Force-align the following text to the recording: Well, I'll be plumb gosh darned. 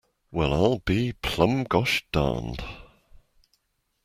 Well, 0.31 0.51
I'll 0.51 0.79
be 0.79 1.13
plumb 1.13 1.63
gosh 1.63 2.07
darned. 2.11 2.63